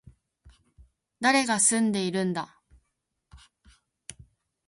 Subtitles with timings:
[1.21, 2.59] 誰が住んでいるんだ